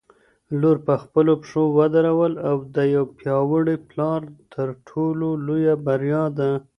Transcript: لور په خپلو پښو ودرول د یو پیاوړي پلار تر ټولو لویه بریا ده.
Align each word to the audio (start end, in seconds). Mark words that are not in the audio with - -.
لور 0.61 0.77
په 0.87 0.93
خپلو 1.03 1.33
پښو 1.41 1.63
ودرول 1.77 2.33
د 2.75 2.77
یو 2.95 3.03
پیاوړي 3.17 3.77
پلار 3.89 4.21
تر 4.53 4.67
ټولو 4.89 5.27
لویه 5.47 5.75
بریا 5.85 6.23
ده. 6.37 6.51